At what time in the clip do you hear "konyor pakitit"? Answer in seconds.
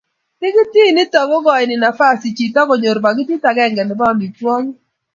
2.69-3.43